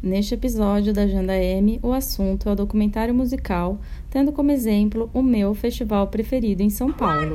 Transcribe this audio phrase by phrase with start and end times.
[0.00, 5.20] Neste episódio da Agenda M, o assunto é o documentário musical, tendo como exemplo o
[5.20, 7.34] meu festival preferido em São Paulo.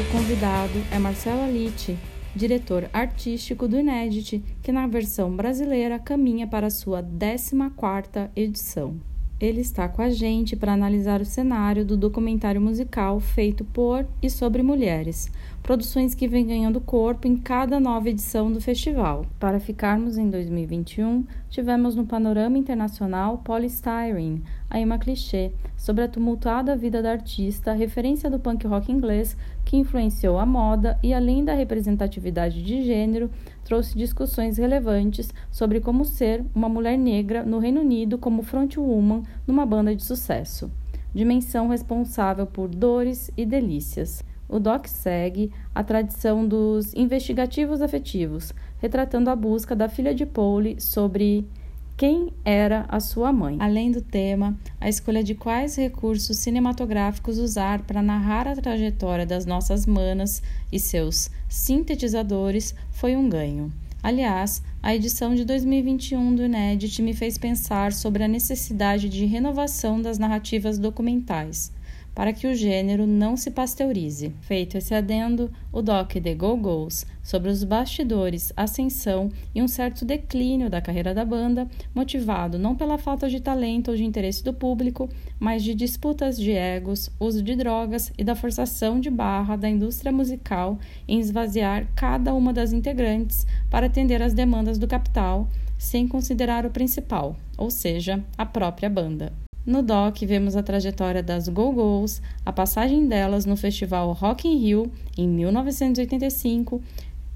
[0.00, 1.96] O convidado é Marcelo Alitti,
[2.34, 9.13] diretor artístico do Inédit, que na versão brasileira caminha para sua 14ª edição.
[9.44, 14.30] Ele está com a gente para analisar o cenário do documentário musical feito por e
[14.30, 15.30] sobre mulheres,
[15.62, 19.26] produções que vêm ganhando corpo em cada nova edição do festival.
[19.38, 26.74] Para ficarmos em 2021, tivemos no panorama internacional Polystyrene, aí uma clichê, sobre a tumultuada
[26.74, 31.52] vida da artista, referência do punk rock inglês que influenciou a moda e, além da
[31.52, 33.30] representatividade de gênero,
[33.64, 39.64] trouxe discussões relevantes sobre como ser uma mulher negra no Reino Unido como frontwoman numa
[39.64, 40.70] banda de sucesso.
[41.14, 44.22] Dimensão responsável por dores e delícias.
[44.48, 50.80] O doc segue a tradição dos investigativos afetivos, retratando a busca da filha de Pauli
[50.80, 51.48] sobre
[51.96, 53.56] quem era a sua mãe.
[53.60, 59.46] Além do tema, a escolha de quais recursos cinematográficos usar para narrar a trajetória das
[59.46, 63.72] nossas manas e seus sintetizadores foi um ganho.
[64.02, 70.02] Aliás, a edição de 2021 do Inédit me fez pensar sobre a necessidade de renovação
[70.02, 71.72] das narrativas documentais
[72.14, 74.32] para que o gênero não se pasteurize.
[74.42, 80.68] Feito esse adendo, o doc The Go-Go's sobre os bastidores, ascensão e um certo declínio
[80.68, 85.08] da carreira da banda, motivado não pela falta de talento ou de interesse do público,
[85.40, 90.12] mas de disputas de egos, uso de drogas e da forçação de barra da indústria
[90.12, 90.78] musical
[91.08, 96.70] em esvaziar cada uma das integrantes para atender às demandas do capital, sem considerar o
[96.70, 99.43] principal, ou seja, a própria banda.
[99.66, 104.92] No doc, vemos a trajetória das Go-Go's, a passagem delas no festival Rock in Rio
[105.16, 106.82] em 1985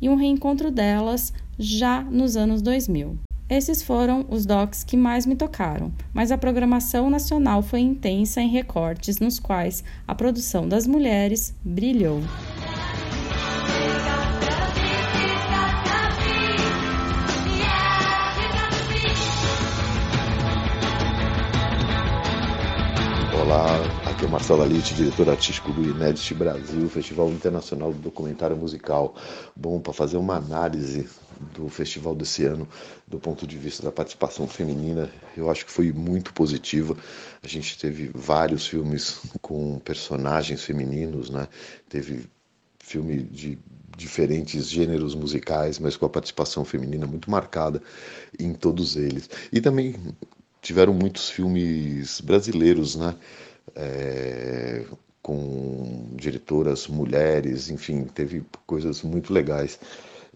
[0.00, 3.18] e um reencontro delas já nos anos 2000.
[3.48, 8.48] Esses foram os docs que mais me tocaram, mas a programação nacional foi intensa em
[8.48, 12.20] recortes nos quais a produção das mulheres brilhou.
[23.48, 28.54] Olá, aqui é o Marcelo Alite, diretor artístico do Inédit Brasil, Festival Internacional do Documentário
[28.54, 29.14] Musical.
[29.56, 31.09] Bom, para fazer uma análise
[31.54, 32.69] do festival desse ano,
[33.06, 36.94] do ponto de vista da participação feminina, eu acho que foi muito positiva.
[37.42, 41.48] A gente teve vários filmes com personagens femininos, né?
[41.88, 42.26] Teve
[42.78, 43.59] filme de
[43.97, 47.82] diferentes gêneros musicais, mas com a participação feminina muito marcada
[48.38, 49.30] em todos eles.
[49.50, 49.94] E também
[50.68, 53.14] tiveram muitos filmes brasileiros, né?
[53.74, 54.84] É,
[55.22, 59.80] com diretoras mulheres, enfim, teve coisas muito legais.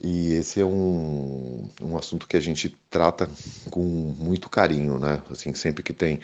[0.03, 3.29] E esse é um, um assunto que a gente trata
[3.71, 5.23] com muito carinho, né?
[5.31, 6.21] Assim, sempre que tem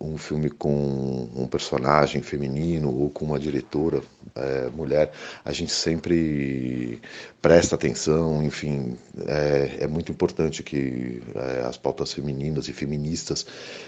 [0.00, 4.02] um filme com um personagem feminino ou com uma diretora
[4.34, 5.12] é, mulher,
[5.44, 7.00] a gente sempre
[7.40, 8.96] presta atenção, enfim,
[9.26, 13.46] é, é muito importante que é, as pautas femininas e feministas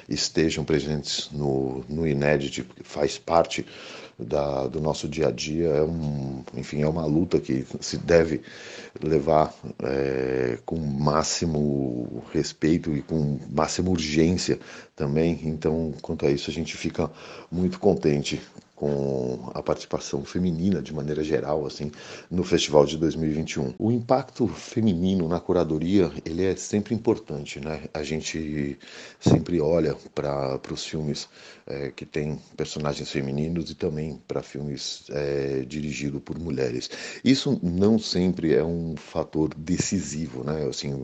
[0.08, 3.66] estejam presentes no, no Inédit, faz parte
[4.18, 8.42] da, do nosso dia a dia, é um, enfim, é uma luta que se deve
[9.00, 14.58] levar é, com máximo respeito e com máxima urgência
[14.94, 15.40] também.
[15.44, 17.10] Então, quanto a isso, a gente fica
[17.50, 18.40] muito contente
[18.78, 21.90] com a participação feminina de maneira geral assim
[22.30, 23.74] no festival de 2021.
[23.76, 27.82] O impacto feminino na curadoria ele é sempre importante, né?
[27.92, 28.78] A gente
[29.18, 31.28] sempre olha para os filmes
[31.66, 36.88] é, que têm personagens femininos e também para filmes é, dirigidos por mulheres.
[37.24, 40.68] Isso não sempre é um fator decisivo, né?
[40.68, 40.94] Assim,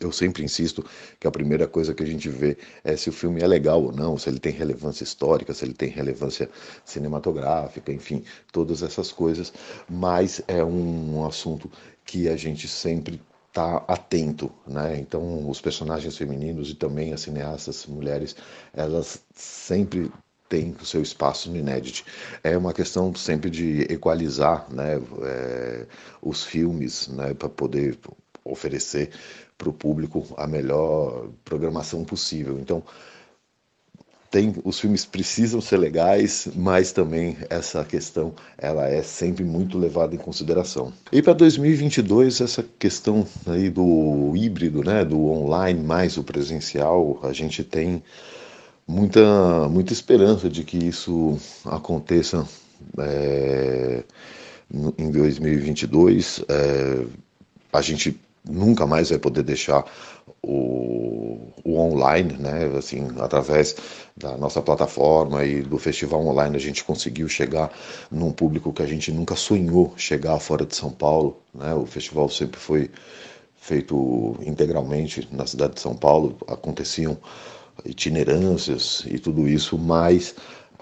[0.00, 0.84] eu sempre insisto
[1.20, 3.92] que a primeira coisa que a gente vê é se o filme é legal ou
[3.92, 6.50] não, se ele tem relevância histórica, se ele tem relevância
[6.84, 9.52] cinematográfica cinematográfica, enfim, todas essas coisas,
[9.88, 11.70] mas é um assunto
[12.04, 14.98] que a gente sempre está atento, né?
[14.98, 18.34] Então, os personagens femininos e também as cineastas mulheres,
[18.72, 20.10] elas sempre
[20.48, 22.04] têm o seu espaço no Inédit.
[22.42, 25.86] É uma questão sempre de equalizar, né, é,
[26.20, 27.98] os filmes, né, para poder
[28.44, 29.10] oferecer
[29.56, 32.58] para o público a melhor programação possível.
[32.58, 32.82] Então,
[34.32, 40.14] tem, os filmes precisam ser legais, mas também essa questão ela é sempre muito levada
[40.14, 40.90] em consideração.
[41.12, 47.32] E para 2022 essa questão aí do híbrido, né, do online mais o presencial, a
[47.34, 48.02] gente tem
[48.88, 52.48] muita muita esperança de que isso aconteça
[52.98, 54.02] é,
[54.96, 56.42] em 2022.
[56.48, 57.04] É,
[57.70, 58.18] a gente
[58.48, 59.84] nunca mais vai poder deixar
[60.42, 62.66] o, o online, né?
[62.76, 63.76] Assim, através
[64.16, 67.70] da nossa plataforma e do festival online a gente conseguiu chegar
[68.10, 71.74] num público que a gente nunca sonhou chegar fora de São Paulo, né?
[71.74, 72.90] O festival sempre foi
[73.56, 77.16] feito integralmente na cidade de São Paulo, aconteciam
[77.84, 80.34] itinerâncias e tudo isso, mas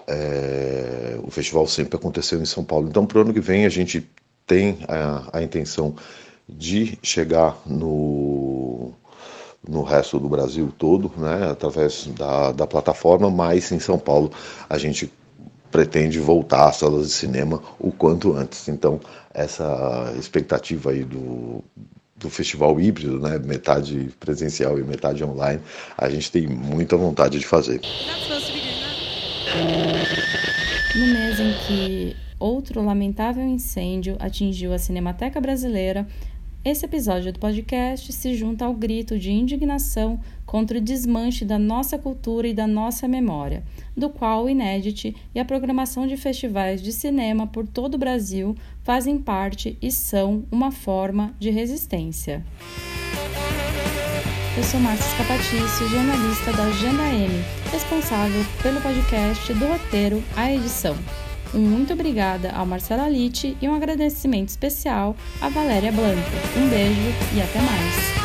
[0.07, 2.89] é, o festival sempre aconteceu em São Paulo.
[2.89, 4.09] Então, para o ano que vem, a gente
[4.47, 5.95] tem a, a intenção
[6.49, 8.40] de chegar no,
[9.67, 14.31] no resto do Brasil todo, né, através da, da plataforma, mas em São Paulo
[14.69, 15.11] a gente
[15.71, 18.67] pretende voltar às salas de cinema o quanto antes.
[18.67, 18.99] Então,
[19.33, 21.63] essa expectativa aí do,
[22.17, 25.61] do festival híbrido, né, metade presencial e metade online,
[25.97, 27.79] a gente tem muita vontade de fazer.
[30.95, 36.07] No mês em que outro lamentável incêndio atingiu a Cinemateca Brasileira,
[36.63, 41.97] esse episódio do podcast se junta ao grito de indignação contra o desmanche da nossa
[41.97, 43.63] cultura e da nossa memória,
[43.97, 48.55] do qual o Inédit e a programação de festivais de cinema por todo o Brasil
[48.83, 52.45] fazem parte e são uma forma de resistência.
[54.55, 60.95] Eu sou Márcia Scapatício, jornalista da Agenda M, responsável pelo podcast do roteiro à edição.
[61.53, 66.21] Um muito obrigada ao Marcelo Alite e um agradecimento especial à Valéria Blanco.
[66.57, 68.20] Um beijo e até mais!